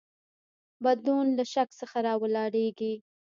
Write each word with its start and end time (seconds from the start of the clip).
بدلون 0.83 1.27
له 1.37 1.43
شک 1.53 1.69
څخه 1.79 1.97
راولاړیږي. 2.07 2.93